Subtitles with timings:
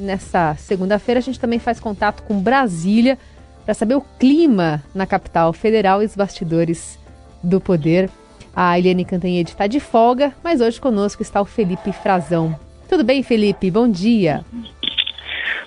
[0.00, 3.16] Nessa segunda-feira a gente também faz contato com Brasília
[3.64, 6.98] para saber o clima na capital federal e os bastidores
[7.40, 8.10] do poder.
[8.56, 12.58] A Eliane Cantanhede está de folga, mas hoje conosco está o Felipe Frazão.
[12.88, 13.70] Tudo bem, Felipe?
[13.70, 14.44] Bom dia.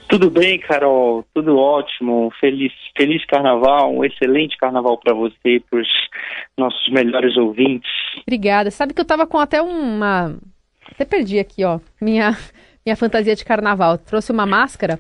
[0.09, 1.23] Tudo bem, Carol.
[1.33, 2.29] Tudo ótimo.
[2.37, 5.87] Feliz, feliz carnaval, um excelente carnaval para você e para os
[6.57, 7.89] nossos melhores ouvintes.
[8.23, 8.71] Obrigada.
[8.71, 10.35] Sabe que eu estava com até uma.
[10.91, 11.79] Até perdi aqui, ó.
[12.01, 12.37] Minha
[12.87, 13.97] minha fantasia de carnaval.
[13.97, 14.97] Trouxe uma máscara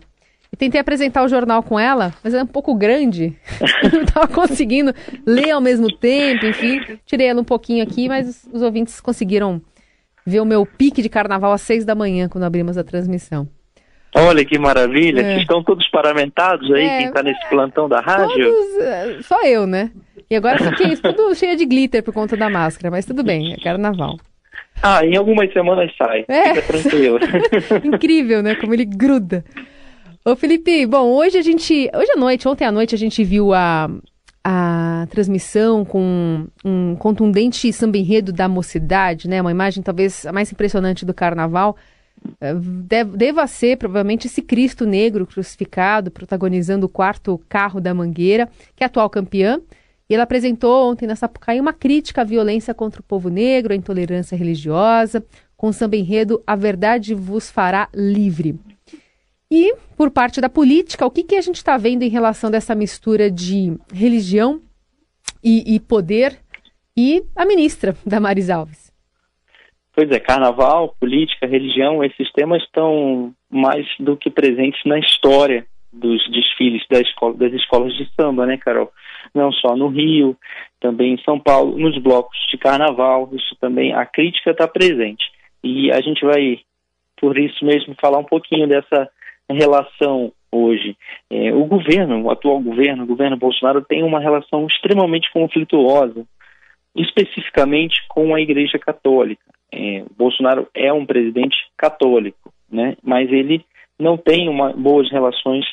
[0.51, 3.33] e tentei apresentar o jornal com ela, mas era um pouco grande.
[3.91, 4.93] Não estava conseguindo
[5.25, 6.81] ler ao mesmo tempo, enfim.
[7.05, 9.61] Tirei ela um pouquinho aqui, mas os, os ouvintes conseguiram
[10.25, 13.47] ver o meu pique de carnaval às seis da manhã, quando abrimos a transmissão.
[14.13, 15.37] Olha que maravilha, é.
[15.37, 18.51] estão todos paramentados aí, é, quem está nesse plantão da rádio?
[18.51, 19.91] Todos, é, só eu, né?
[20.29, 23.57] E agora fiquei tudo cheia de glitter por conta da máscara, mas tudo bem, é
[23.57, 24.17] carnaval.
[24.81, 26.25] Ah, em algumas semanas sai.
[26.27, 26.55] É.
[26.55, 27.19] Fica tranquilo.
[27.83, 28.55] Incrível, né?
[28.55, 29.43] Como ele gruda.
[30.23, 31.89] Ô, Felipe, bom, hoje a gente.
[31.95, 33.89] Hoje à noite, ontem à noite, a gente viu a,
[34.43, 39.41] a transmissão com um contundente samba enredo da mocidade, né?
[39.41, 41.77] Uma imagem talvez a mais impressionante do carnaval.
[42.41, 42.53] Eh,
[43.15, 48.87] deva ser provavelmente esse Cristo negro crucificado, protagonizando o quarto carro da Mangueira, que é
[48.87, 49.61] atual campeã.
[50.09, 53.75] E ela apresentou ontem na Sapucaí uma crítica à violência contra o povo negro, à
[53.75, 58.55] intolerância religiosa, com o samba enredo A Verdade Vos Fará Livre.
[59.51, 62.75] E, por parte da política, o que, que a gente está vendo em relação dessa
[62.75, 64.61] mistura de religião
[65.43, 66.37] e, e poder
[66.95, 68.87] e a ministra Damares Alves?
[69.93, 75.65] Pois é, carnaval, política, religião, esses temas estão mais do que presentes na história
[75.97, 78.91] dos desfiles da escola, das escolas de samba, né, Carol?
[79.33, 80.37] Não só no Rio,
[80.79, 85.25] também em São Paulo, nos blocos de carnaval, isso também, a crítica está presente.
[85.63, 86.59] E a gente vai,
[87.19, 89.09] por isso mesmo, falar um pouquinho dessa
[89.49, 90.95] relação hoje.
[91.29, 96.25] É, o governo, o atual governo, o governo Bolsonaro, tem uma relação extremamente conflituosa,
[96.95, 99.43] especificamente com a Igreja Católica.
[99.71, 102.95] É, Bolsonaro é um presidente católico, né?
[103.03, 103.63] mas ele
[103.99, 105.65] não tem uma, boas relações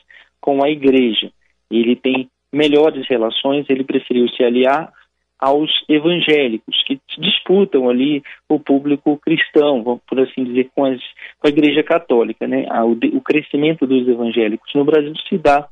[0.45, 1.33] com a igreja.
[1.71, 4.93] Ele tem melhores relações, ele preferiu se aliar
[5.41, 11.01] aos evangélicos, que disputam ali o público cristão, por assim dizer, com, as,
[11.39, 12.47] com a Igreja Católica.
[12.47, 12.67] Né?
[12.83, 15.67] O, o crescimento dos evangélicos no Brasil se dá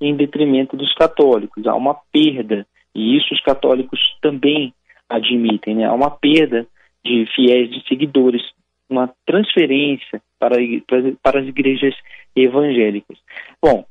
[0.00, 1.66] em detrimento dos católicos.
[1.66, 4.72] Há uma perda, e isso os católicos também
[5.06, 5.84] admitem, né?
[5.84, 6.66] há uma perda
[7.04, 8.42] de fiéis, de seguidores,
[8.88, 11.94] uma transferência para, para, para as igrejas
[12.34, 13.18] evangélicas.
[13.62, 13.84] Bom,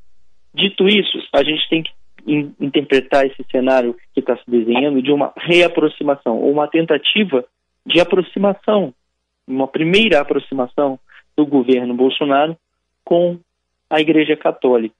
[0.53, 1.91] dito isso, a gente tem que
[2.27, 7.45] in, interpretar esse cenário que está se desenhando de uma reaproximação, ou uma tentativa
[7.85, 8.93] de aproximação,
[9.47, 10.99] uma primeira aproximação
[11.35, 12.55] do governo Bolsonaro
[13.03, 13.37] com
[13.89, 14.95] a Igreja Católica.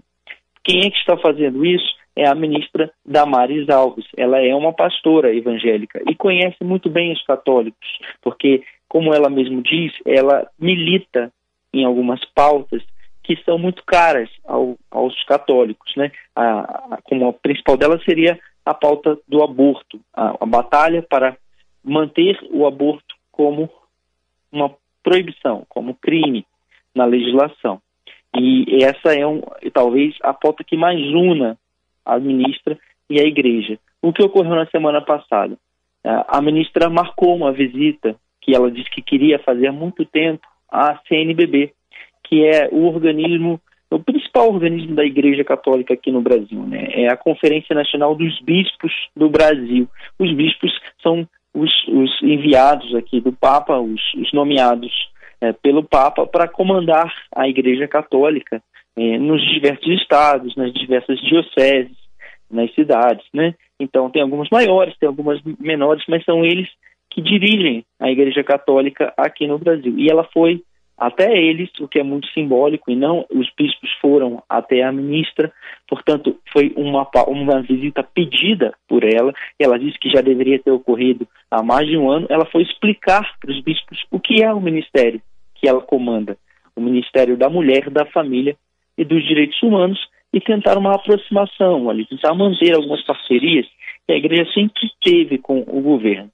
[0.63, 1.86] Quem é que está fazendo isso?
[2.16, 4.06] É a ministra Damares Alves.
[4.16, 7.88] Ela é uma pastora evangélica e conhece muito bem os católicos,
[8.22, 11.31] porque, como ela mesmo diz, ela milita
[11.74, 12.84] em algumas pautas
[13.24, 16.12] que são muito caras ao, aos católicos, né?
[16.36, 16.60] A,
[16.96, 21.38] a, como a principal delas seria a pauta do aborto, a, a batalha para
[21.84, 23.70] manter o aborto como
[24.52, 26.46] uma proibição, como crime
[26.94, 27.82] na legislação.
[28.36, 29.42] E essa é um,
[29.72, 31.58] talvez a pauta que mais una
[32.06, 32.78] a ministra
[33.10, 33.80] e a igreja.
[34.02, 35.58] O que ocorreu na semana passada?
[36.04, 41.00] A ministra marcou uma visita que ela disse que queria fazer há muito tempo à
[41.08, 41.74] CNBB,
[42.24, 46.88] que é o organismo, o principal organismo da Igreja Católica aqui no Brasil, né?
[46.92, 49.88] É a Conferência Nacional dos Bispos do Brasil.
[50.18, 54.92] Os bispos são os, os enviados aqui do Papa, os, os nomeados
[55.40, 58.62] é, pelo Papa para comandar a Igreja Católica
[58.96, 61.98] é, nos diversos estados, nas diversas dioceses,
[62.50, 63.54] nas cidades, né?
[63.80, 66.70] Então tem algumas maiores, tem algumas menores, mas são eles
[67.10, 69.94] que dirigem a Igreja Católica aqui no Brasil.
[69.98, 70.64] E ela foi
[70.98, 75.51] até eles, o que é muito simbólico, e não os bispos foram até a ministra,
[75.88, 81.28] portanto, foi uma, uma visita pedida por ela, ela disse que já deveria ter ocorrido
[81.50, 84.62] há mais de um ano, ela foi explicar para os bispos o que é o
[84.62, 85.22] ministério
[85.56, 86.38] que ela comanda,
[86.75, 88.56] o Ministério da Mulher, da Família
[88.98, 90.00] e dos Direitos Humanos,
[90.34, 93.68] e tentar uma aproximação ali, tentar manter algumas parcerias
[94.06, 96.30] que a igreja sempre teve com o governo.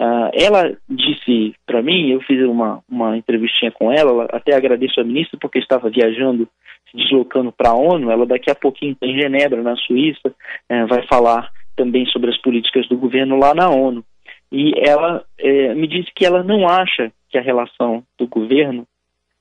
[0.00, 5.04] Uh, ela disse para mim, eu fiz uma, uma entrevistinha com ela, até agradeço a
[5.04, 6.48] ministra porque estava viajando,
[6.90, 10.86] se deslocando para a ONU, ela daqui a pouquinho está em Genebra, na Suíça, uh,
[10.88, 14.04] vai falar também sobre as políticas do governo lá na ONU.
[14.50, 18.86] E ela uh, me disse que ela não acha que a relação do governo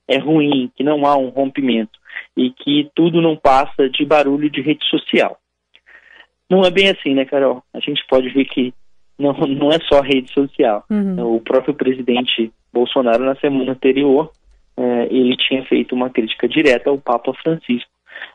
[0.08, 2.00] é ruim, que não há um rompimento
[2.38, 5.38] e que tudo não passa de barulho de rede social.
[6.50, 7.64] Não é bem assim, né, Carol?
[7.74, 8.74] A gente pode ver que
[9.18, 10.83] não, não é só rede social.
[10.89, 11.36] Uhum.
[11.36, 14.31] O próprio presidente Bolsonaro, na semana anterior,
[14.77, 17.89] é, ele tinha feito uma crítica direta ao Papa Francisco.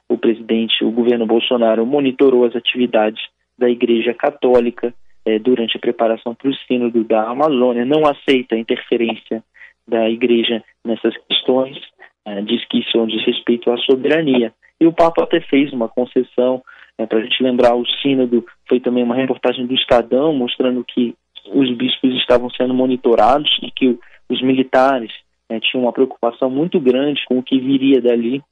[0.09, 3.23] O presidente, o governo Bolsonaro, monitorou as atividades
[3.59, 4.95] da Igreja Católica
[5.25, 9.43] é, durante a preparação para o Sínodo da Amazônia, não aceita a interferência
[9.87, 11.77] da Igreja nessas questões,
[12.25, 14.53] é, diz que isso é um desrespeito à soberania.
[14.81, 16.63] E o Papa até fez uma concessão,
[16.99, 21.15] é, para a gente lembrar, o Sínodo foi também uma reportagem do Estadão mostrando que
[21.47, 23.99] os bispos estavam sendo monitorados e que
[24.29, 25.13] os militares
[25.49, 28.43] é, tinham uma preocupação muito grande com o que viria dali.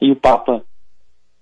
[0.00, 0.62] E o Papa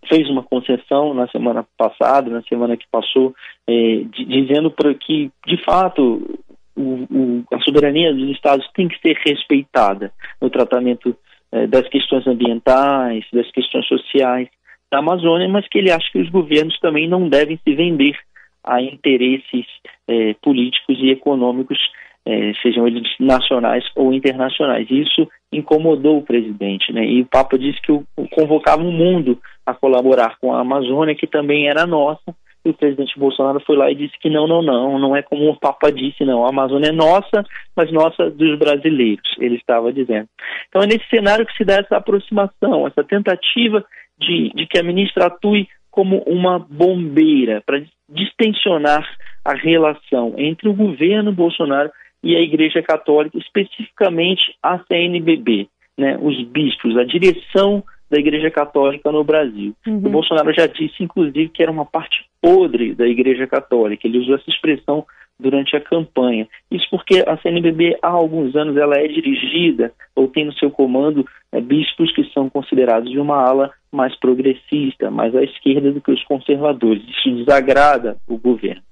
[0.09, 3.35] fez uma concessão na semana passada, na semana que passou,
[3.67, 6.41] é, dizendo para que, de fato,
[6.75, 11.15] o, o, a soberania dos estados tem que ser respeitada no tratamento
[11.53, 14.49] é, das questões ambientais, das questões sociais
[14.91, 18.17] da Amazônia, mas que ele acha que os governos também não devem se vender
[18.65, 19.67] a interesses
[20.09, 21.79] é, políticos e econômicos
[22.27, 24.87] é, sejam eles nacionais ou internacionais.
[24.91, 27.05] Isso incomodou o presidente, né?
[27.05, 31.27] E o Papa disse que o, convocava o mundo a colaborar com a Amazônia, que
[31.27, 32.35] também era nossa.
[32.65, 35.51] E o presidente Bolsonaro foi lá e disse que não, não, não, não é como
[35.51, 36.47] o Papa disse, não.
[36.47, 37.45] A Amazônia é nossa,
[37.77, 40.27] mas nossa dos brasileiros, ele estava dizendo.
[40.69, 43.85] Então é nesse cenário que se dá essa aproximação, essa tentativa
[44.19, 49.09] de, de que a ministra atue como uma bombeira para distensionar
[49.45, 51.91] a relação entre o governo Bolsonaro
[52.23, 59.13] e a Igreja Católica, especificamente a CNBB, né, os bispos, a direção da Igreja Católica
[59.13, 59.75] no Brasil.
[59.87, 59.99] Uhum.
[59.99, 64.07] O Bolsonaro já disse, inclusive, que era uma parte podre da Igreja Católica.
[64.07, 65.05] Ele usou essa expressão
[65.39, 66.47] durante a campanha.
[66.71, 71.27] Isso porque a CNBB há alguns anos ela é dirigida ou tem no seu comando
[71.53, 76.13] é, bispos que são considerados de uma ala mais progressista, mais à esquerda do que
[76.13, 77.03] os conservadores.
[77.09, 78.83] Isso desagrada o governo.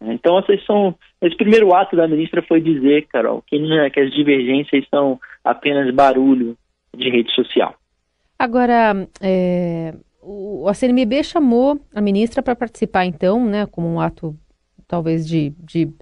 [0.00, 0.94] Então, essas são.
[1.22, 5.92] Esse primeiro ato da ministra foi dizer, Carol, que, né, que as divergências são apenas
[5.94, 6.56] barulho
[6.94, 7.74] de rede social.
[8.38, 14.36] Agora, é, o, a CNBB chamou a ministra para participar, então, né, como um ato
[14.86, 15.92] talvez de, de,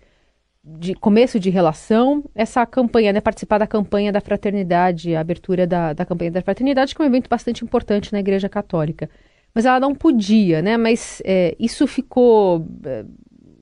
[0.63, 5.93] de, começo de relação, essa campanha, né, participar da campanha da fraternidade, a abertura da,
[5.93, 9.09] da campanha da fraternidade, que é um evento bastante importante na Igreja Católica.
[9.55, 10.77] Mas ela não podia, né?
[10.77, 13.05] Mas é, isso ficou é,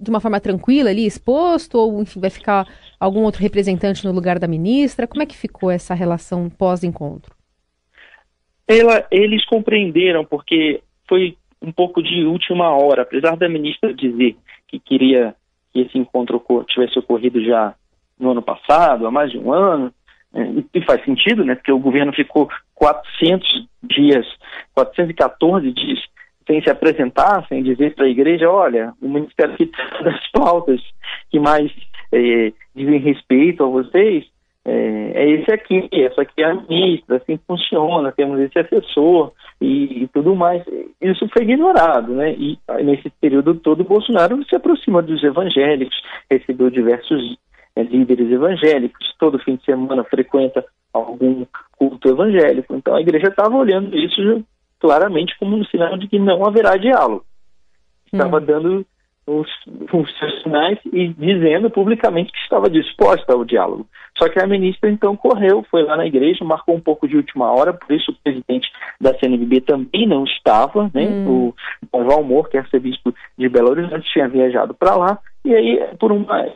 [0.01, 2.67] de uma forma tranquila ali, exposto, ou enfim, vai ficar
[2.99, 5.07] algum outro representante no lugar da ministra?
[5.07, 7.35] Como é que ficou essa relação pós-encontro?
[9.11, 14.37] eles compreenderam, porque foi um pouco de última hora, apesar da ministra dizer
[14.73, 15.35] que queria
[15.73, 17.75] que esse encontro tivesse ocorrido já
[18.19, 19.93] no ano passado, há mais de um ano,
[20.35, 20.43] é,
[20.75, 24.27] e faz sentido, né, porque o governo ficou 400 dias,
[24.75, 26.01] 414 dias
[26.47, 29.71] sem se apresentar, sem dizer para a igreja, olha, o Ministério que
[30.03, 30.81] das pautas
[31.31, 31.71] que mais
[32.11, 34.25] é, dizem respeito a vocês
[34.65, 40.05] é, é, esse aqui, essa aqui é a ministra, assim funciona, temos esse assessor e,
[40.05, 40.63] e, tudo mais.
[41.01, 42.33] Isso foi ignorado, né?
[42.35, 46.01] E nesse período todo, o Bolsonaro se aproxima dos evangélicos,
[46.31, 47.37] recebeu diversos
[47.75, 51.45] é, líderes evangélicos, todo fim de semana frequenta algum
[51.77, 52.77] culto evangélico.
[52.77, 54.45] Então a igreja estava olhando isso
[54.79, 57.25] claramente como um sinal de que não haverá diálogo.
[58.13, 58.45] Estava hum.
[58.45, 58.87] dando
[59.27, 59.49] os,
[59.93, 63.87] os seus sinais e dizendo publicamente que estava disposta ao diálogo.
[64.19, 67.51] Só que a ministra então correu, foi lá na igreja, marcou um pouco de última
[67.51, 68.69] hora, por isso o presidente
[69.01, 71.07] da CNBB também não estava, né?
[71.07, 71.53] Hum.
[71.93, 75.81] O João Moura, que é arcebispo de Belo Horizonte, tinha viajado para lá, e aí,
[75.99, 76.47] por uma,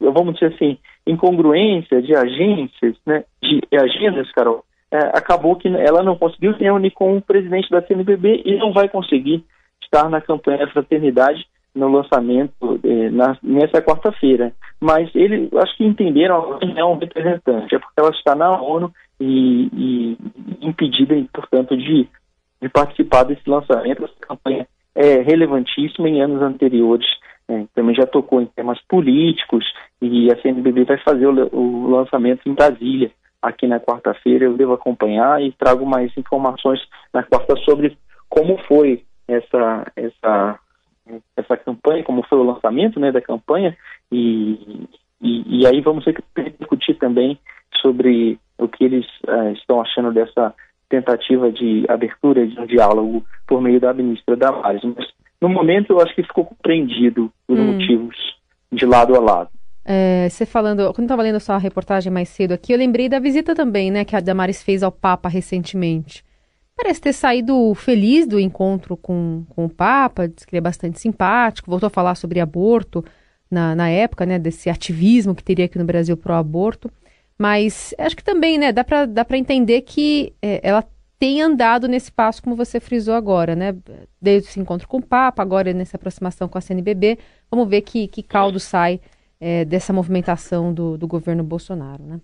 [0.00, 6.16] vamos dizer assim, incongruência de agências, né, de agendas, Carol, é, acabou que ela não
[6.16, 9.44] conseguiu se reunir com o presidente da CNBB e não vai conseguir
[9.80, 14.52] estar na campanha da fraternidade no lançamento é, na, nessa quarta-feira.
[14.80, 18.92] Mas eles acho que entenderam que é um representante, é porque ela está na ONU
[19.20, 20.18] e, e
[20.60, 22.08] impedida, portanto, de,
[22.60, 24.04] de participar desse lançamento.
[24.04, 27.06] Essa campanha é relevantíssima em anos anteriores.
[27.48, 29.64] É, também já tocou em temas políticos
[30.00, 33.10] e a CNBB vai fazer o, o lançamento em Brasília
[33.42, 34.44] aqui na quarta-feira.
[34.44, 36.80] Eu devo acompanhar e trago mais informações
[37.12, 37.96] na quarta sobre
[38.28, 40.58] como foi essa, essa,
[41.36, 43.76] essa campanha, como foi o lançamento né, da campanha,
[44.10, 44.86] e,
[45.20, 46.04] e, e aí vamos
[46.58, 47.38] discutir também
[47.80, 50.54] sobre o que eles uh, estão achando dessa
[50.88, 54.82] tentativa de abertura de um diálogo por meio da ministra Damares.
[54.84, 55.06] Mas,
[55.40, 57.72] no momento, eu acho que ficou compreendido os hum.
[57.72, 58.16] motivos
[58.72, 59.50] de lado a lado.
[59.84, 63.18] É, você falando, quando estava lendo a sua reportagem mais cedo aqui, eu lembrei da
[63.18, 66.22] visita também, né, que a Damares fez ao Papa recentemente.
[66.82, 70.98] Parece ter saído feliz do encontro com, com o Papa, disse que ele é bastante
[70.98, 73.04] simpático, voltou a falar sobre aborto
[73.50, 76.90] na, na época, né, desse ativismo que teria aqui no Brasil pro aborto.
[77.38, 80.82] Mas acho que também, né, dá para dá entender que é, ela
[81.18, 83.76] tem andado nesse passo, como você frisou agora, né?
[84.20, 87.18] Desde esse encontro com o Papa, agora nessa aproximação com a CNBB.
[87.50, 89.02] Vamos ver que, que caldo sai
[89.38, 92.20] é, dessa movimentação do, do governo Bolsonaro, né?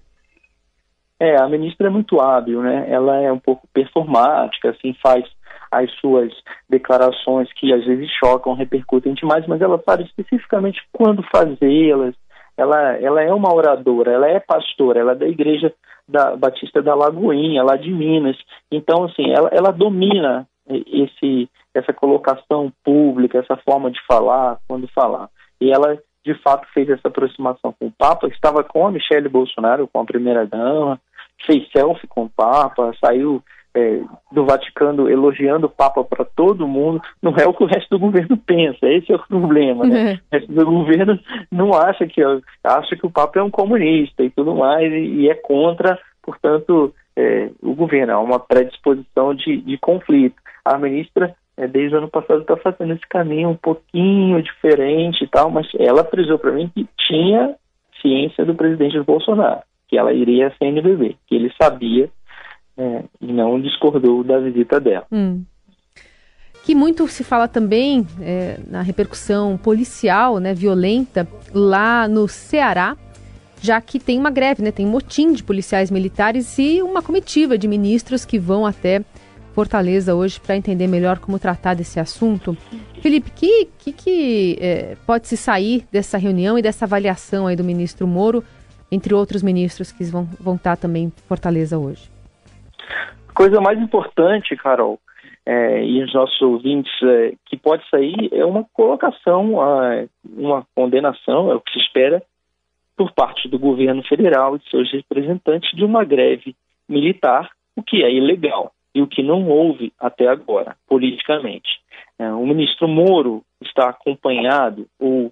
[1.18, 2.86] É, a ministra é muito hábil, né?
[2.90, 5.24] Ela é um pouco performática, assim, faz
[5.70, 6.32] as suas
[6.68, 12.14] declarações que às vezes chocam, repercutem demais, mas ela sabe especificamente quando fazê-las.
[12.56, 15.72] Ela, ela é uma oradora, ela é pastora, ela é da igreja
[16.08, 18.36] da Batista da Lagoinha, lá de Minas.
[18.70, 25.28] Então, assim, ela, ela domina esse, essa colocação pública, essa forma de falar, quando falar.
[25.60, 29.86] E ela, de fato, fez essa aproximação com o Papa, estava com a Michelle Bolsonaro,
[29.86, 31.00] com a primeira-dama,
[31.46, 33.40] fez selfie com o Papa, saiu
[33.72, 34.00] é,
[34.32, 37.98] do Vaticano elogiando o Papa para todo mundo, não é o que o resto do
[38.00, 40.12] governo pensa, esse é o problema, né?
[40.12, 40.16] É.
[40.26, 41.20] O resto do governo
[41.52, 42.20] não acha que
[42.64, 46.92] acha que o Papa é um comunista e tudo mais, e, e é contra, portanto,
[47.14, 50.36] é, o governo, há uma predisposição de, de conflito.
[50.64, 55.28] A ministra, é, desde o ano passado, está fazendo esse caminho um pouquinho diferente e
[55.28, 57.54] tal, mas ela frisou para mim que tinha
[58.00, 62.10] ciência do presidente Bolsonaro, que ela iria a CNBB, que ele sabia
[62.76, 65.06] é, e não discordou da visita dela.
[65.10, 65.44] Hum.
[66.64, 72.96] Que muito se fala também é, na repercussão policial, né, violenta, lá no Ceará,
[73.62, 77.56] já que tem uma greve, né, tem um motim de policiais militares e uma comitiva
[77.56, 79.02] de ministros que vão até
[79.56, 82.54] Fortaleza hoje para entender melhor como tratar desse assunto.
[83.00, 87.64] Felipe, que que, que é, pode se sair dessa reunião e dessa avaliação aí do
[87.64, 88.44] ministro Moro,
[88.92, 92.10] entre outros ministros que vão, vão estar também em Fortaleza hoje?
[93.32, 94.98] coisa mais importante, Carol,
[95.46, 99.54] é, e os nossos ouvintes, é, que pode sair é uma colocação,
[100.24, 102.22] uma condenação, é o que se espera,
[102.94, 106.54] por parte do governo federal e seus representantes de uma greve
[106.86, 111.68] militar, o que é ilegal e o que não houve até agora, politicamente.
[112.18, 115.30] É, o ministro Moro está acompanhado, ou,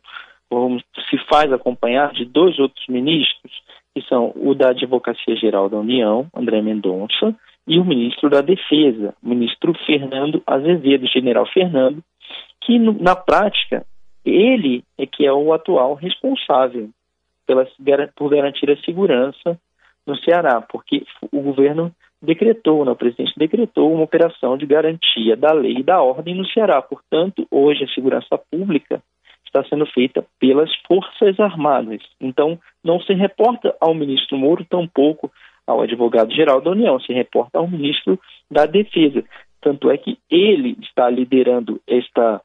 [1.09, 3.53] se faz acompanhar, de dois outros ministros,
[3.95, 7.35] que são o da Advocacia Geral da União, André Mendonça,
[7.67, 12.05] e o ministro da Defesa, o ministro Fernando Azevedo, general Fernando,
[12.61, 13.87] que na prática
[14.27, 16.91] ele é que é o atual responsável
[17.47, 17.67] pela,
[18.15, 19.59] por garantir a segurança
[20.07, 21.03] no Ceará, porque
[21.33, 21.91] o governo
[22.25, 26.47] decretou, né, o presidente decretou uma operação de garantia da lei e da ordem no
[26.47, 26.83] Ceará.
[26.83, 29.03] Portanto, hoje a segurança pública
[29.45, 32.01] está sendo feita pelas Forças Armadas.
[32.21, 35.31] Então, não se reporta ao ministro Moro, tampouco
[35.67, 38.19] ao advogado-geral da União, se reporta ao ministro
[38.51, 39.23] da Defesa.
[39.61, 42.41] Tanto é que ele está liderando esta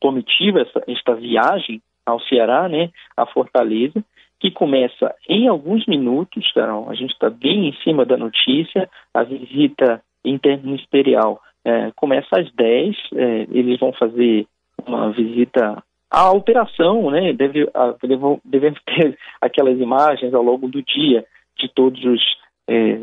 [0.00, 4.04] comitiva, essa, esta viagem ao Ceará, né, a Fortaleza,
[4.40, 9.22] que começa em alguns minutos, Carol, a gente está bem em cima da notícia, a
[9.24, 14.46] visita interministerial é, começa às 10, é, eles vão fazer
[14.86, 17.94] uma visita à operação, né, deve, a,
[18.44, 21.24] devemos ter aquelas imagens ao longo do dia
[21.58, 22.22] de todos os,
[22.68, 23.00] é,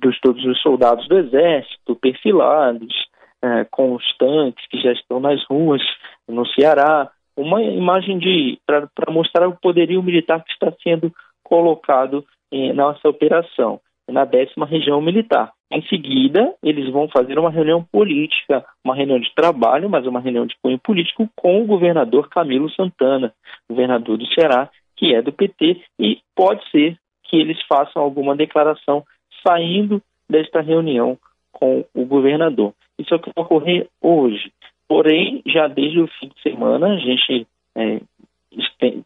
[0.00, 2.94] dos todos os soldados do exército perfilados,
[3.42, 5.82] é, com os tanques que já estão nas ruas
[6.28, 11.12] no Ceará, uma imagem de para mostrar o poderio militar que está sendo
[11.42, 15.52] colocado em nossa operação na décima região militar.
[15.70, 20.46] Em seguida, eles vão fazer uma reunião política, uma reunião de trabalho, mas uma reunião
[20.46, 23.32] de cunho político com o governador Camilo Santana,
[23.68, 29.02] governador do Ceará, que é do PT, e pode ser que eles façam alguma declaração
[29.46, 31.18] saindo desta reunião
[31.50, 32.72] com o governador.
[32.98, 34.52] Isso é o que vai ocorrer hoje.
[34.88, 38.00] Porém, já desde o fim de semana, a gente é,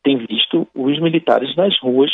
[0.02, 2.11] tem visto os militares nas ruas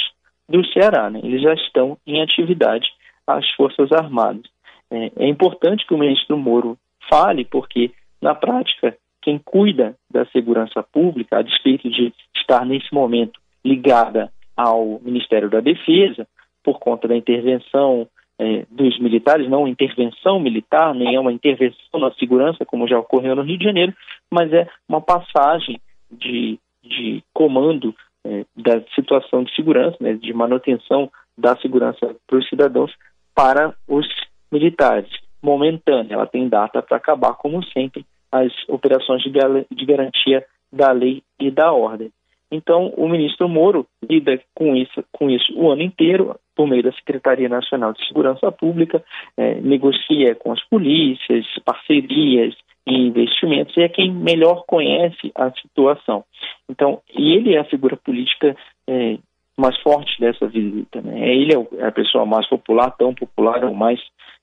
[0.48, 1.10] do Ceará.
[1.10, 1.20] Né?
[1.22, 2.86] Eles já estão em atividade,
[3.26, 4.44] as Forças Armadas.
[4.90, 6.78] É, é importante que o ministro Moro
[7.08, 7.90] fale, porque,
[8.20, 15.00] na prática, quem cuida da segurança pública, a despeito de estar nesse momento ligada ao
[15.02, 16.28] Ministério da Defesa,
[16.62, 18.06] por conta da intervenção
[18.38, 23.36] é, dos militares, não intervenção militar, nem é uma intervenção na segurança, como já ocorreu
[23.36, 23.94] no Rio de Janeiro,
[24.30, 27.94] mas é uma passagem de, de comando
[28.26, 32.92] é, da situação de segurança, né, de manutenção da segurança para os cidadãos
[33.34, 34.06] para os
[34.50, 35.10] militares.
[35.42, 39.30] Momentânea, ela tem data para acabar, como sempre, as operações de,
[39.70, 42.10] de garantia da lei e da ordem.
[42.54, 46.92] Então, o ministro Moro lida com isso, com isso o ano inteiro, por meio da
[46.92, 49.02] Secretaria Nacional de Segurança Pública,
[49.36, 52.54] é, negocia com as polícias, parcerias
[52.86, 56.24] e investimentos, e é quem melhor conhece a situação.
[56.70, 58.56] Então, ele é a figura política
[58.86, 59.18] é,
[59.56, 61.02] mais forte dessa visita.
[61.02, 61.34] Né?
[61.34, 64.00] Ele é a pessoa mais popular, tão popular ou mais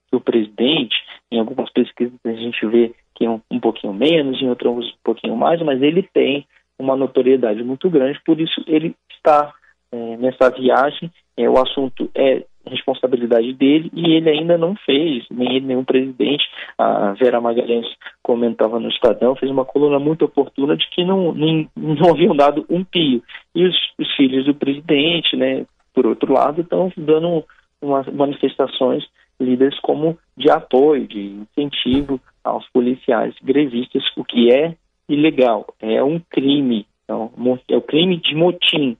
[0.09, 0.95] que o presidente.
[1.31, 4.97] Em algumas pesquisas a gente vê que é um, um pouquinho menos, em outras um
[5.01, 6.45] pouquinho mais, mas ele tem
[6.81, 9.53] uma notoriedade muito grande, por isso ele está
[9.91, 11.11] é, nessa viagem.
[11.37, 16.43] É, o assunto é responsabilidade dele e ele ainda não fez, nem ele, o presidente.
[16.77, 17.87] A Vera Magalhães
[18.21, 22.65] comentava no Estadão, fez uma coluna muito oportuna de que não, nem, não haviam dado
[22.69, 23.23] um pio.
[23.55, 27.43] E os, os filhos do presidente, né, por outro lado, estão dando
[27.81, 29.03] umas manifestações
[29.39, 34.75] lidas como de apoio, de incentivo aos policiais grevistas, o que é
[35.13, 37.31] ilegal, é um crime, então,
[37.67, 38.97] é o crime de motim,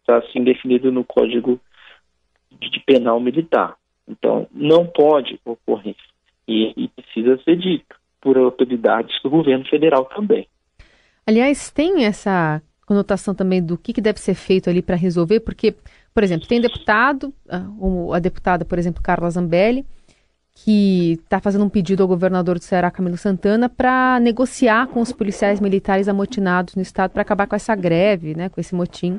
[0.00, 1.60] está assim definido no Código
[2.60, 3.76] de Penal Militar.
[4.06, 5.96] Então, não pode ocorrer
[6.46, 10.46] e, e precisa ser dito por autoridades do governo federal também.
[11.26, 15.74] Aliás, tem essa conotação também do que, que deve ser feito ali para resolver, porque,
[16.12, 17.62] por exemplo, tem deputado, a,
[18.16, 19.86] a deputada, por exemplo, Carla Zambelli,
[20.54, 25.12] que está fazendo um pedido ao governador do Ceará, Camilo Santana, para negociar com os
[25.12, 29.18] policiais militares amotinados no estado para acabar com essa greve, né, com esse motim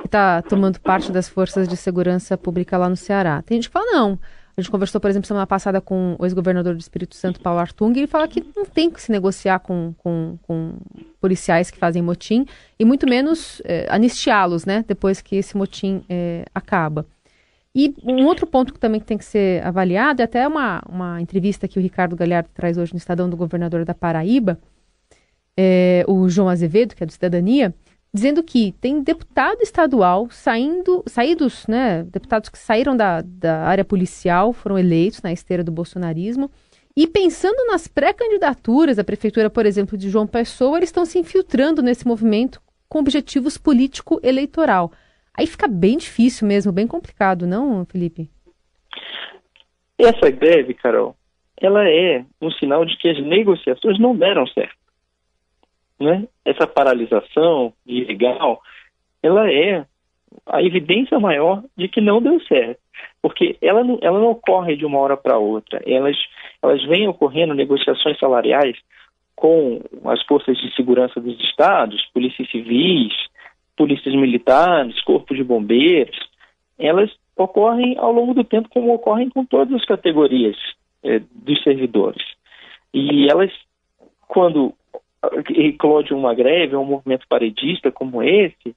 [0.00, 3.42] que está tomando parte das forças de segurança pública lá no Ceará.
[3.42, 4.18] Tem gente que fala não.
[4.56, 7.94] A gente conversou, por exemplo, semana passada com o ex-governador do Espírito Santo, Paulo Artung,
[7.94, 10.78] e ele fala que não tem que se negociar com, com, com
[11.20, 12.46] policiais que fazem motim,
[12.78, 17.04] e muito menos é, anistiá-los, né, depois que esse motim é, acaba.
[17.78, 21.68] E um outro ponto que também tem que ser avaliado, é até uma, uma entrevista
[21.68, 24.58] que o Ricardo Galhardo traz hoje no Estadão do governador da Paraíba,
[25.54, 27.74] é, o João Azevedo, que é do Cidadania,
[28.14, 34.54] dizendo que tem deputado estadual saindo, saídos, né, deputados que saíram da, da área policial,
[34.54, 36.50] foram eleitos na esteira do bolsonarismo,
[36.96, 41.82] e pensando nas pré-candidaturas da prefeitura, por exemplo, de João Pessoa, eles estão se infiltrando
[41.82, 42.58] nesse movimento
[42.88, 44.90] com objetivos político-eleitoral.
[45.38, 48.28] Aí fica bem difícil mesmo, bem complicado, não, Felipe?
[49.98, 51.16] Essa greve, Carol,
[51.60, 54.76] ela é um sinal de que as negociações não deram certo.
[55.98, 56.26] Né?
[56.44, 58.60] Essa paralisação ilegal,
[59.22, 59.86] ela é
[60.46, 62.80] a evidência maior de que não deu certo.
[63.22, 65.82] Porque ela não, ela não ocorre de uma hora para outra.
[65.86, 66.16] Elas,
[66.62, 68.76] elas vêm ocorrendo negociações salariais
[69.34, 73.12] com as forças de segurança dos estados, polícias civis,
[73.76, 76.16] polícias militares, corpos de bombeiros,
[76.78, 80.56] elas ocorrem ao longo do tempo como ocorrem com todas as categorias
[81.02, 82.24] é, dos servidores.
[82.92, 83.52] E elas,
[84.26, 84.72] quando
[85.50, 88.74] eclode uma greve, um movimento paredista como esse,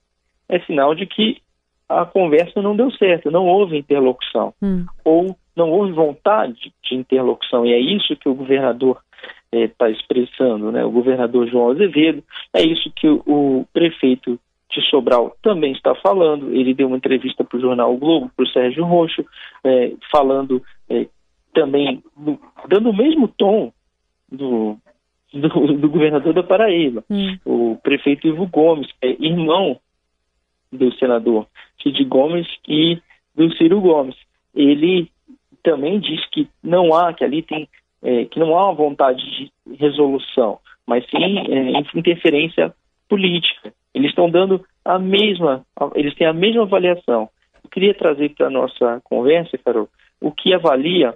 [0.48, 1.42] é sinal de que
[1.88, 4.86] a conversa não deu certo, não houve interlocução, hum.
[5.04, 7.66] ou não houve vontade de interlocução.
[7.66, 9.00] E é isso que o governador
[9.52, 10.86] está é, expressando, né?
[10.86, 16.54] o governador João Azevedo, é isso que o, o prefeito de Sobral também está falando.
[16.54, 19.26] Ele deu uma entrevista para o jornal o Globo, para o Sérgio Roxo,
[19.64, 21.08] é, falando é,
[21.54, 23.72] também, do, dando o mesmo tom
[24.32, 24.78] do,
[25.34, 27.38] do, do governador da Paraíba, hum.
[27.46, 29.80] o prefeito Ivo Gomes, é irmão
[30.72, 31.48] do senador
[31.82, 33.02] Cid Gomes e
[33.36, 34.16] do Ciro Gomes.
[34.54, 35.10] Ele
[35.64, 37.68] também diz que não há, que ali tem,
[38.04, 42.74] é, que não há uma vontade de resolução, mas sim é, interferência
[43.08, 43.74] política.
[44.00, 47.30] Eles estão dando a mesma, eles têm a mesma avaliação.
[47.62, 49.90] Eu queria trazer para a nossa conversa, Carol,
[50.22, 51.14] o que avalia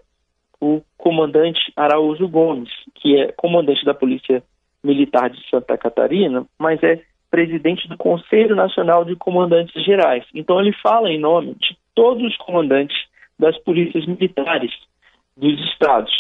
[0.60, 4.44] o comandante Araújo Gomes, que é comandante da Polícia
[4.84, 10.26] Militar de Santa Catarina, mas é presidente do Conselho Nacional de Comandantes Gerais.
[10.34, 12.98] Então ele fala em nome de todos os comandantes
[13.40, 14.72] das polícias militares
[15.38, 16.12] dos estados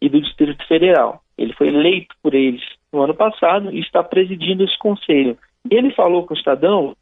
[0.00, 1.20] e do Distrito Federal.
[1.36, 5.36] Ele foi eleito por eles no ano passado e está presidindo esse conselho.
[5.70, 6.96] Ele falou com o Estadão,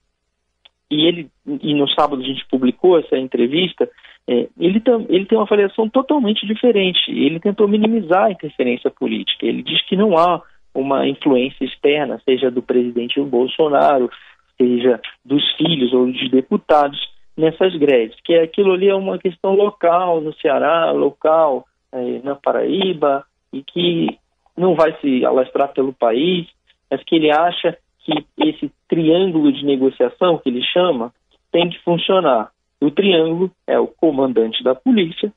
[0.90, 3.88] e ele e no sábado a gente publicou essa entrevista,
[4.26, 7.10] é, ele, tam, ele tem uma avaliação totalmente diferente.
[7.10, 9.46] Ele tentou minimizar a interferência política.
[9.46, 10.40] Ele diz que não há
[10.74, 14.10] uma influência externa, seja do presidente Bolsonaro,
[14.56, 16.98] seja dos filhos ou dos deputados,
[17.36, 18.16] nessas greves.
[18.24, 24.18] Que aquilo ali é uma questão local no Ceará, local é, na Paraíba, e que
[24.56, 26.46] não vai se alastrar pelo país,
[26.90, 31.12] mas que ele acha que esse triângulo de negociação, que ele chama,
[31.50, 32.50] tem que funcionar.
[32.80, 35.32] O triângulo é o comandante da polícia,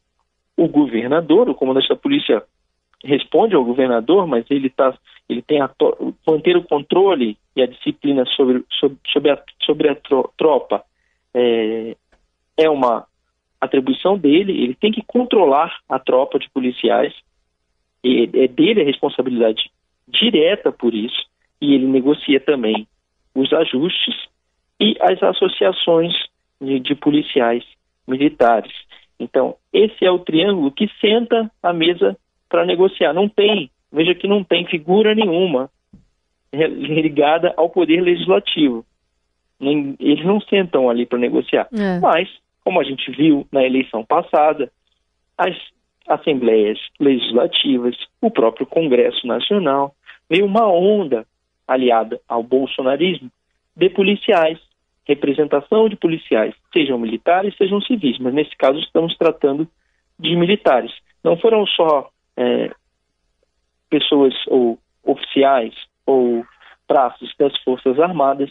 [0.56, 2.43] o governador, o comandante da polícia
[3.03, 4.97] responde ao governador, mas ele, tá,
[5.30, 5.69] ele tem a
[6.27, 9.95] manter o controle e a disciplina sobre, sobre, sobre, a, sobre a
[10.36, 10.84] tropa
[11.34, 11.95] é,
[12.58, 13.06] é uma
[13.62, 17.13] atribuição dele, ele tem que controlar a tropa de policiais,
[18.03, 19.71] e é dele a responsabilidade
[20.08, 21.27] direta por isso,
[21.62, 22.88] e ele negocia também
[23.34, 24.15] os ajustes
[24.80, 26.13] e as associações
[26.62, 27.63] de, de policiais
[28.08, 28.72] militares.
[29.20, 32.17] Então, esse é o triângulo que senta à mesa
[32.48, 33.13] para negociar.
[33.13, 35.70] Não tem, veja que não tem figura nenhuma
[36.54, 38.86] ligada ao poder legislativo.
[39.60, 41.67] Eles não sentam ali para negociar.
[41.74, 42.00] É.
[42.00, 42.30] Mas,
[42.63, 44.72] como a gente viu na eleição passada,
[45.38, 45.56] as
[46.08, 49.93] assembleias legislativas, o próprio Congresso Nacional,
[50.30, 51.26] veio uma onda
[51.67, 53.32] aliada ao bolsonarismo
[53.75, 54.60] de policiais,
[55.06, 59.67] representação de policiais, sejam militares, sejam civis, mas nesse caso estamos tratando
[60.19, 60.91] de militares.
[61.23, 62.71] Não foram só é,
[63.89, 65.73] pessoas ou oficiais
[66.06, 66.45] ou
[66.88, 68.49] praças das Forças Armadas,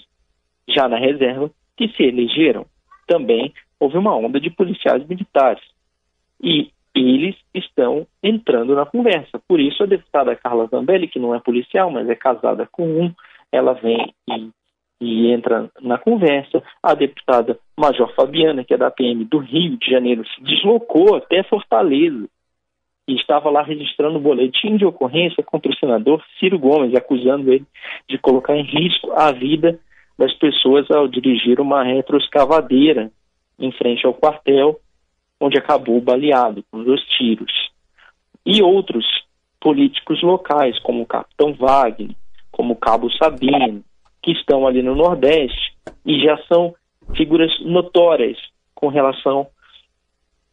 [0.68, 2.66] já na reserva, que se elegeram.
[3.06, 5.62] Também houve uma onda de policiais militares.
[6.42, 9.40] E eles estão entrando na conversa.
[9.46, 13.12] Por isso, a deputada Carla Zambelli, que não é policial, mas é casada com um,
[13.52, 14.50] ela vem e,
[15.00, 16.62] e entra na conversa.
[16.82, 21.42] A deputada Major Fabiana, que é da PM do Rio de Janeiro, se deslocou até
[21.42, 22.28] Fortaleza
[23.08, 27.64] e estava lá registrando o boletim de ocorrência contra o senador Ciro Gomes, acusando ele
[28.08, 29.78] de colocar em risco a vida
[30.18, 33.10] das pessoas ao dirigir uma retroescavadeira
[33.58, 34.80] em frente ao quartel,
[35.40, 37.52] onde acabou baleado com dois tiros.
[38.44, 39.04] E outros
[39.60, 42.14] políticos locais, como o capitão Wagner,
[42.50, 43.84] como o cabo Sabino,
[44.22, 46.74] que estão ali no Nordeste e já são
[47.14, 48.38] figuras notórias
[48.74, 49.48] com relação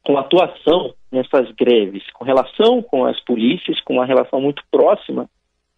[0.06, 5.30] com atuação nessas greves, com relação com as polícias, com uma relação muito próxima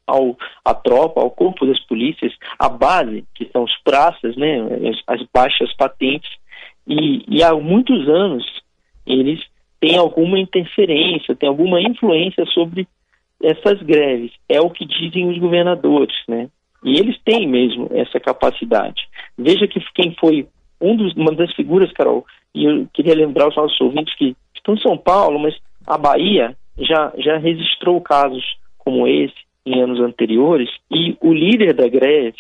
[0.08, 5.20] ao à tropa, ao corpo das polícias, a base, que são os praças, né, as,
[5.20, 6.32] as baixas patentes,
[6.88, 8.46] e, e há muitos anos
[9.06, 9.42] eles
[9.80, 12.88] têm alguma interferência, têm alguma influência sobre
[13.42, 14.32] essas greves.
[14.50, 16.50] É o que dizem os governadores, né?
[16.84, 19.08] E eles têm mesmo essa capacidade.
[19.38, 20.48] Veja que quem foi
[20.80, 24.76] um dos, uma das figuras, Carol, e eu queria lembrar os nossos ouvintes que estão
[24.76, 28.44] em São Paulo, mas a Bahia já, já registrou casos
[28.78, 29.34] como esse
[29.66, 32.38] em anos anteriores, e o líder da greve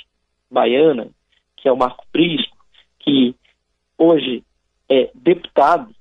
[0.49, 1.07] baiana,
[1.57, 2.55] que é o Marco Prisco,
[2.99, 3.33] que
[3.97, 4.43] hoje
[4.87, 5.94] é deputado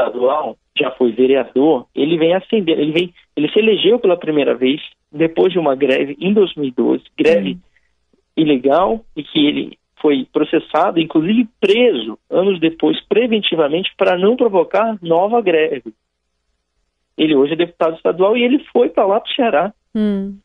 [0.00, 4.80] estadual, já foi vereador, ele vem ascender, ele vem, ele se elegeu pela primeira vez
[5.12, 7.60] depois de uma greve em 2012, greve hum.
[8.36, 15.40] ilegal e que ele foi processado, inclusive preso anos depois preventivamente para não provocar nova
[15.42, 15.92] greve.
[17.18, 19.74] Ele hoje é deputado estadual e ele foi para lá para o Ceará.
[19.94, 20.38] Hum.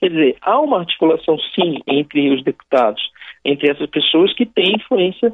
[0.00, 3.00] Quer dizer, há uma articulação sim entre os deputados,
[3.44, 5.32] entre essas pessoas que têm influência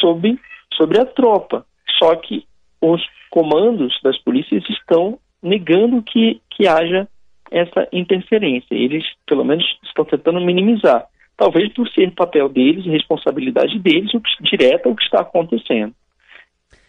[0.00, 0.38] sobre,
[0.74, 1.66] sobre a tropa.
[1.98, 2.44] Só que
[2.80, 7.08] os comandos das polícias estão negando que, que haja
[7.50, 8.74] essa interferência.
[8.74, 11.06] Eles, pelo menos, estão tentando minimizar.
[11.36, 15.94] Talvez por ser papel deles responsabilidade deles, o que, direta o que está acontecendo.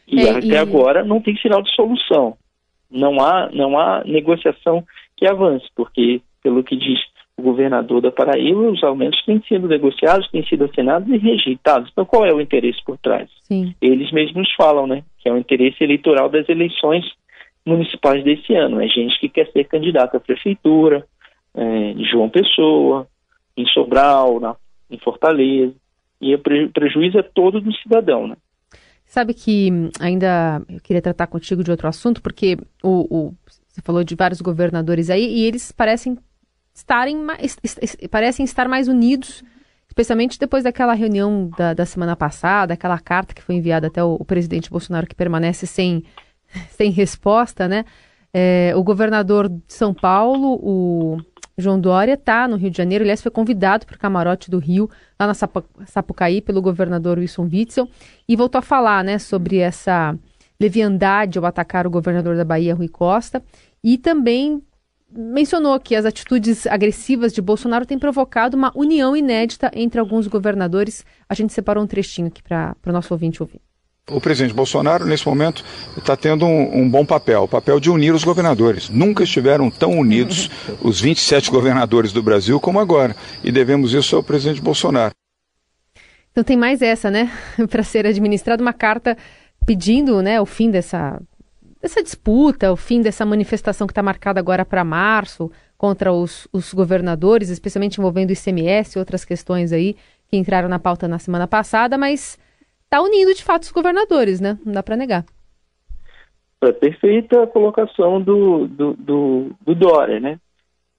[0.07, 0.57] E é, até e...
[0.57, 2.37] agora não tem sinal de solução.
[2.89, 4.85] Não há, não há negociação
[5.17, 6.99] que avance, porque, pelo que diz
[7.37, 11.89] o governador da Paraíba, os aumentos têm sido negociados, têm sido assinados e rejeitados.
[11.91, 13.29] Então, qual é o interesse por trás?
[13.43, 13.75] Sim.
[13.79, 17.05] Eles mesmos falam, né, que é o interesse eleitoral das eleições
[17.63, 18.81] municipais desse ano.
[18.81, 21.05] É gente que quer ser candidato à prefeitura,
[21.53, 23.07] é, em João Pessoa,
[23.55, 24.55] em Sobral, na,
[24.89, 25.75] em Fortaleza.
[26.19, 26.39] E o
[26.73, 28.35] prejuízo é todo do cidadão, né?
[29.05, 29.69] Sabe que
[30.01, 33.33] ainda eu queria tratar contigo de outro assunto, porque o, o,
[33.67, 36.17] você falou de vários governadores aí e eles parecem
[36.77, 37.57] estarem mais,
[38.11, 39.43] parecem estar mais unidos,
[39.87, 44.13] especialmente depois daquela reunião da, da semana passada, aquela carta que foi enviada até o,
[44.19, 46.03] o presidente Bolsonaro que permanece sem,
[46.69, 47.83] sem resposta, né?
[48.31, 51.17] É, o governador de São Paulo, o
[51.57, 54.87] João Dória, está no Rio de Janeiro, aliás, foi convidado para o camarote do Rio,
[55.19, 57.89] lá na Sapucaí, pelo governador Wilson Witzel,
[58.29, 60.15] e voltou a falar né, sobre essa
[60.59, 63.41] leviandade ao atacar o governador da Bahia, Rui Costa,
[63.83, 64.61] e também
[65.11, 71.05] mencionou que as atitudes agressivas de Bolsonaro têm provocado uma união inédita entre alguns governadores.
[71.29, 73.61] A gente separou um trechinho aqui para o nosso ouvinte ouvir.
[74.09, 75.65] O presidente Bolsonaro, nesse momento,
[75.97, 78.89] está tendo um, um, bom papel, o papel de unir os governadores.
[78.89, 80.49] Nunca estiveram tão unidos
[80.81, 83.15] os 27 governadores do Brasil como agora.
[83.43, 85.13] E devemos isso ao presidente Bolsonaro.
[86.31, 87.31] Então tem mais essa, né?
[87.69, 89.17] Para ser administrada uma carta
[89.65, 91.19] pedindo né, o fim dessa
[91.87, 96.73] dessa disputa, o fim dessa manifestação que está marcada agora para março contra os, os
[96.73, 99.95] governadores, especialmente envolvendo o ICMS e outras questões aí
[100.27, 102.37] que entraram na pauta na semana passada, mas
[102.83, 104.57] está unindo de fato os governadores, né?
[104.65, 105.23] Não dá para negar.
[106.61, 110.39] É perfeita a colocação do, do, do, do Dória, né?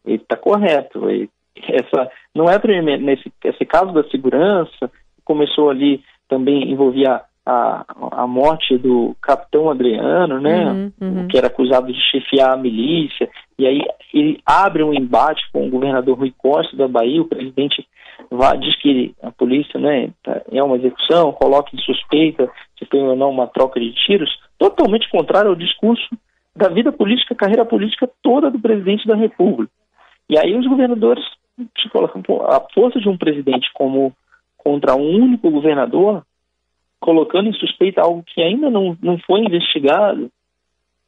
[0.06, 1.10] Ele está correto.
[1.10, 2.58] Ele, essa, não é
[2.98, 4.90] nesse esse caso da segurança,
[5.22, 7.82] começou ali também envolvia a,
[8.12, 11.28] a morte do capitão Adriano, né, uhum, uhum.
[11.28, 13.26] que era acusado de chefiar a milícia,
[13.58, 13.80] e aí
[14.12, 17.86] ele abre um embate com o governador Rui Costa da Bahia, o presidente
[18.30, 23.00] vai, diz que a polícia né, tá, é uma execução, coloca em suspeita se foi
[23.00, 26.06] ou não uma troca de tiros, totalmente contrário ao discurso
[26.54, 29.72] da vida política, carreira política toda do presidente da República.
[30.28, 31.24] E aí os governadores
[31.80, 34.12] se colocam, a força de um presidente como
[34.58, 36.22] contra um único governador
[37.00, 40.30] colocando em suspeita algo que ainda não, não foi investigado,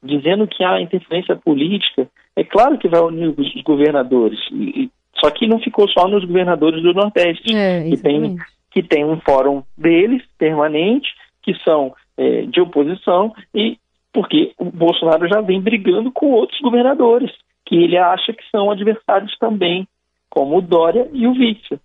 [0.03, 4.39] dizendo que há interferência política, é claro que vai unir os governadores.
[4.53, 8.37] E, só que não ficou só nos governadores do Nordeste, é, que, tem,
[8.71, 11.09] que tem um fórum deles, permanente,
[11.43, 13.77] que são é, de oposição, e
[14.13, 17.31] porque o Bolsonaro já vem brigando com outros governadores,
[17.67, 19.87] que ele acha que são adversários também,
[20.29, 21.79] como o Dória e o Witzel.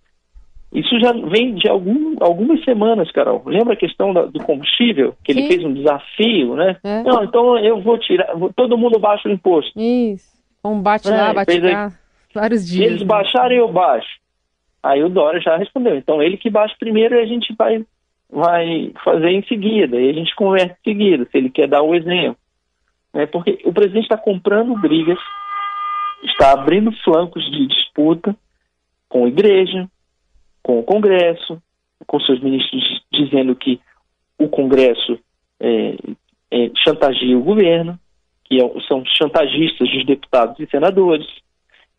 [0.72, 3.42] Isso já vem de algum, algumas semanas, Carol.
[3.46, 5.14] Lembra a questão da, do combustível?
[5.24, 6.76] Que ele fez um desafio, né?
[6.82, 7.02] É.
[7.02, 9.72] Não, então eu vou tirar, vou, todo mundo baixa o imposto.
[9.78, 10.36] Isso.
[10.64, 11.92] Um bate é, lá, bate cá.
[12.34, 12.86] Vários dias.
[12.86, 13.06] Eles né?
[13.06, 14.18] baixarem, eu baixo.
[14.82, 15.96] Aí o Dória já respondeu.
[15.96, 17.84] Então ele que baixa primeiro e a gente vai,
[18.30, 19.96] vai fazer em seguida.
[20.00, 22.36] E a gente conversa em seguida, se ele quer dar o exemplo.
[23.14, 25.18] É porque o presidente está comprando brigas,
[26.22, 28.36] está abrindo flancos de disputa
[29.08, 29.88] com a igreja,
[30.66, 31.62] com o Congresso,
[32.08, 33.80] com seus ministros dizendo que
[34.36, 35.16] o Congresso
[35.60, 35.94] é,
[36.50, 37.96] é, chantageia o governo,
[38.44, 41.24] que é, são chantagistas dos deputados e senadores,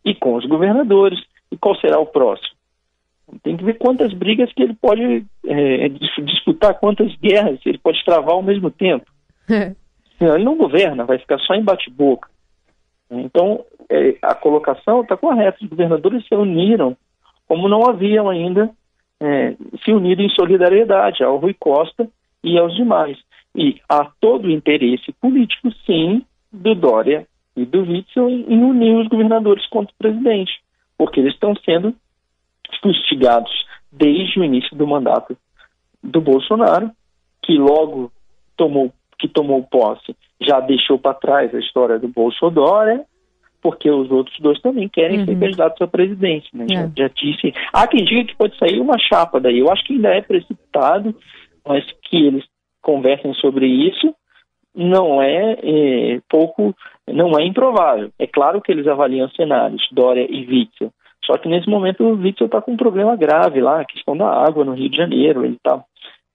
[0.04, 1.18] e com os governadores,
[1.50, 2.54] e qual será o próximo.
[3.42, 8.34] Tem que ver quantas brigas que ele pode é, disputar, quantas guerras ele pode travar
[8.34, 9.10] ao mesmo tempo.
[9.48, 12.28] ele não governa, vai ficar só em bate-boca.
[13.10, 15.56] Então, é, a colocação está correta.
[15.62, 16.94] Os governadores se uniram
[17.48, 18.70] como não haviam ainda
[19.20, 22.08] é, se unido em solidariedade ao Rui Costa
[22.44, 23.18] e aos demais.
[23.56, 29.08] E há todo o interesse político, sim, do Dória e do Witzel em unir os
[29.08, 30.52] governadores contra o presidente,
[30.96, 31.94] porque eles estão sendo
[32.80, 33.50] fustigados
[33.90, 35.36] desde o início do mandato
[36.02, 36.90] do Bolsonaro,
[37.42, 38.12] que logo
[38.56, 43.04] tomou que tomou posse já deixou para trás a história do Bolsonaro,
[43.62, 45.26] porque os outros dois também querem uhum.
[45.26, 46.48] ser candidatos à presidência.
[46.54, 46.66] Né?
[46.70, 46.74] É.
[46.74, 47.52] Já, já, disse.
[47.72, 49.58] Há quem diga que pode sair uma chapa daí.
[49.58, 51.14] Eu acho que ainda é precipitado,
[51.66, 52.44] mas que eles
[52.82, 54.14] conversem sobre isso
[54.74, 56.74] não é, é pouco,
[57.08, 58.10] não é improvável.
[58.18, 60.92] É claro que eles avaliam cenários, Dória e Witzel.
[61.24, 64.28] Só que nesse momento o Witzel está com um problema grave lá, a questão da
[64.28, 65.44] água no Rio de Janeiro.
[65.44, 65.82] Ele está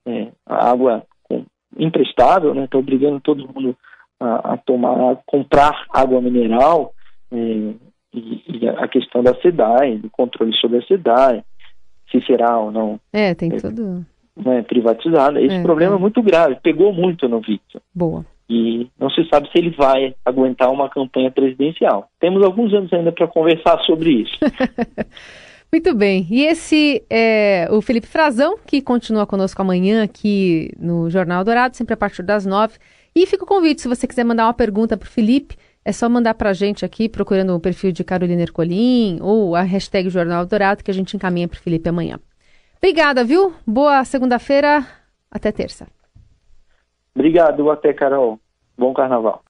[0.05, 1.45] é, a água com,
[1.77, 2.65] imprestável, né?
[2.65, 3.75] Está obrigando todo mundo
[4.19, 6.91] a, a tomar, a comprar água mineral
[7.33, 7.75] e,
[8.13, 11.43] e, a questão da SEDAI, do controle sobre a SEDAI,
[12.11, 12.99] se será ou não.
[13.11, 14.05] É, tem é, tudo.
[14.35, 15.41] Né, privatizada.
[15.41, 15.97] Esse é, problema é.
[15.97, 17.81] é muito grave, pegou muito no Victor.
[17.93, 18.25] Boa.
[18.49, 22.09] E não se sabe se ele vai aguentar uma campanha presidencial.
[22.19, 24.37] Temos alguns anos ainda para conversar sobre isso.
[25.73, 26.27] Muito bem.
[26.29, 31.95] E esse é o Felipe Frazão, que continua conosco amanhã aqui no Jornal Dourado, sempre
[31.95, 32.77] a partir das nove.
[33.15, 36.07] E fica o convite, se você quiser mandar uma pergunta para o Felipe, é só
[36.07, 40.45] mandar para a gente aqui, procurando o perfil de Carolina Ercolim ou a hashtag Jornal
[40.45, 42.19] Dourado, que a gente encaminha para o Felipe amanhã.
[42.77, 43.53] Obrigada, viu?
[43.65, 44.85] Boa segunda-feira.
[45.31, 45.87] Até terça.
[47.15, 47.71] Obrigado.
[47.71, 48.39] Até, Carol.
[48.77, 49.41] Bom carnaval.